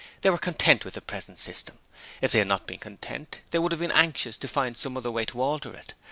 They 0.21 0.31
were 0.31 0.39
content 0.39 0.83
with 0.83 0.95
the 0.95 1.01
present 1.03 1.37
system. 1.37 1.77
If 2.23 2.31
they 2.31 2.39
had 2.39 2.47
not 2.47 2.65
been 2.65 2.79
content 2.79 3.41
they 3.51 3.59
would 3.59 3.71
have 3.71 3.81
been 3.81 3.91
anxious 3.91 4.35
to 4.37 4.47
find 4.47 4.75
some 4.75 4.95
way 4.95 5.25
to 5.25 5.39
alter 5.39 5.75
it. 5.75 5.93